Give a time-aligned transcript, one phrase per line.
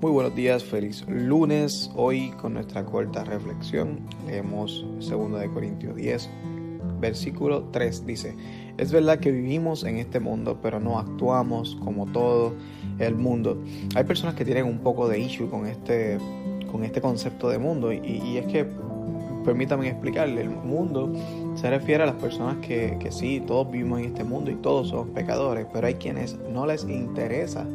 [0.00, 1.90] Muy buenos días, feliz lunes.
[1.94, 6.30] Hoy con nuestra corta reflexión leemos 2 de Corintios 10,
[6.98, 8.34] versículo 3 dice,
[8.78, 12.54] es verdad que vivimos en este mundo, pero no actuamos como todo
[12.98, 13.62] el mundo.
[13.94, 16.16] Hay personas que tienen un poco de issue con este,
[16.72, 18.66] con este concepto de mundo y, es que
[19.44, 21.12] permítanme explicarle, el mundo
[21.56, 24.88] se refiere a las personas que, que sí, todos vivimos en este mundo y todos
[24.88, 27.66] somos pecadores, pero hay quienes no les interesa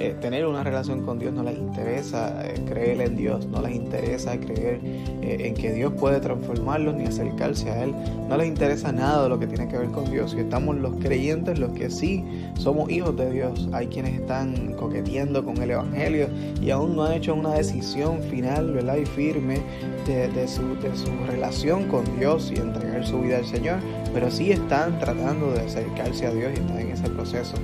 [0.00, 3.74] eh, tener una relación con Dios, no les interesa eh, creer en Dios, no les
[3.74, 4.80] interesa creer
[5.22, 7.92] eh, en que Dios puede transformarlos ni acercarse a Él,
[8.28, 10.34] no les interesa nada de lo que tiene que ver con Dios.
[10.36, 12.24] Y estamos los creyentes, los que sí
[12.56, 13.68] somos hijos de Dios.
[13.72, 16.28] Hay quienes están coqueteando con el Evangelio
[16.62, 18.96] y aún no han hecho una decisión final ¿verdad?
[18.96, 19.60] y firme
[20.06, 23.78] de, su, de su relación con Dios y entregar su vida al Señor,
[24.14, 27.56] pero sí están tratando de acercarse a Dios y están en ese proceso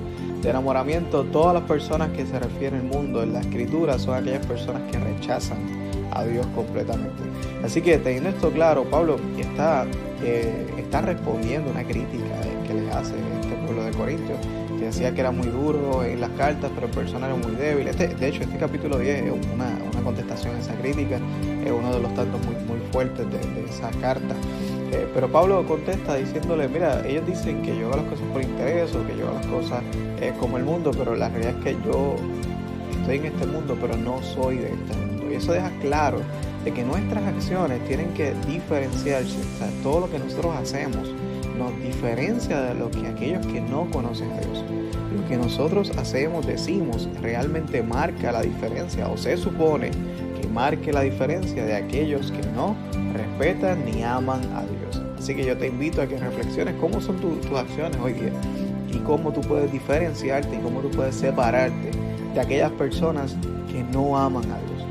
[0.45, 4.45] de enamoramiento, todas las personas que se refiere el mundo en la escritura son aquellas
[4.45, 5.57] personas que rechazan
[6.11, 7.23] a Dios completamente.
[7.63, 9.85] Así que teniendo esto claro, Pablo está,
[10.23, 12.23] eh, está respondiendo una crítica
[12.65, 14.37] que le hace este pueblo de Corintios,
[14.79, 17.87] que decía que era muy duro en las cartas, pero el persona era muy débil.
[17.87, 21.19] Este, de hecho, este capítulo 10 es una, una, contestación a esa crítica,
[21.65, 24.35] es uno de los tantos muy, muy fuertes de esa carta.
[24.91, 28.95] Eh, pero Pablo contesta diciéndole, mira, ellos dicen que yo hago las cosas por interés
[28.95, 29.83] o que yo hago las cosas
[30.21, 32.15] eh, como el mundo, pero la realidad es que yo
[32.99, 35.31] estoy en este mundo, pero no soy de este mundo.
[35.31, 36.19] Y eso deja claro
[36.63, 39.37] de que nuestras acciones tienen que diferenciarse.
[39.83, 41.13] Todo lo que nosotros hacemos
[41.57, 44.63] nos diferencia de lo que aquellos que no conocen a Dios.
[45.15, 49.91] Lo que nosotros hacemos, decimos, realmente marca la diferencia o se supone
[50.41, 52.75] que marque la diferencia de aquellos que no
[53.13, 54.74] respetan ni aman a Dios.
[55.25, 58.31] Así que yo te invito a que reflexiones cómo son tus acciones hoy día
[58.93, 61.89] y cómo tú puedes diferenciarte y cómo tú puedes separarte
[62.35, 63.35] de aquellas personas
[63.71, 64.85] que no aman a Dios.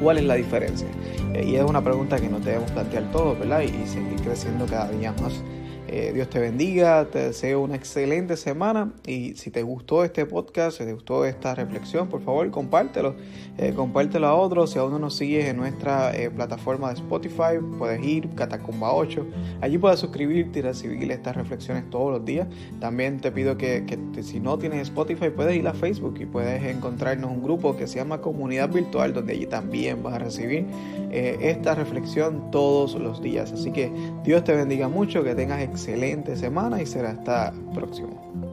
[0.00, 0.86] ¿Cuál es la diferencia?
[1.34, 3.62] Eh, y es una pregunta que nos debemos plantear todos, ¿verdad?
[3.62, 5.42] y seguir creciendo cada día más.
[5.92, 10.78] Eh, Dios te bendiga, te deseo una excelente semana y si te gustó este podcast,
[10.78, 13.16] si te gustó esta reflexión, por favor compártelo,
[13.58, 14.70] eh, compártelo a otros.
[14.70, 19.26] Si aún no nos sigues en nuestra eh, plataforma de Spotify, puedes ir, Catacumba 8,
[19.62, 22.46] allí puedes suscribirte y recibir estas reflexiones todos los días.
[22.78, 26.62] También te pido que, que si no tienes Spotify, puedes ir a Facebook y puedes
[26.62, 30.66] encontrarnos un grupo que se llama Comunidad Virtual, donde allí también vas a recibir
[31.10, 33.50] esta reflexión todos los días.
[33.50, 33.90] Así que
[34.22, 38.49] Dios te bendiga mucho, que tengas excelente semana y será hasta próximo.